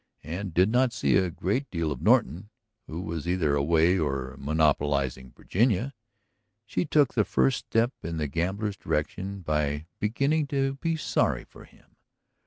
and 0.23 0.51
did 0.51 0.67
not 0.67 0.91
see 0.91 1.15
a 1.15 1.29
great 1.29 1.69
deal 1.69 1.91
of 1.91 2.01
Norton, 2.01 2.49
who 2.87 3.01
was 3.01 3.27
either 3.27 3.53
away 3.53 3.99
or 3.99 4.35
monopolizing 4.39 5.31
Virginia,... 5.31 5.93
she 6.65 6.85
took 6.85 7.13
the 7.13 7.23
first 7.23 7.59
step 7.67 7.93
in 8.01 8.17
the 8.17 8.27
gambler's 8.27 8.75
direction 8.75 9.41
by 9.41 9.85
beginning 9.99 10.47
to 10.47 10.73
be 10.77 10.95
sorry 10.95 11.43
for 11.43 11.65
him. 11.65 11.97